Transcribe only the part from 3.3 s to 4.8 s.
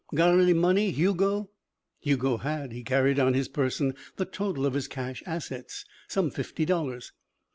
his person the total of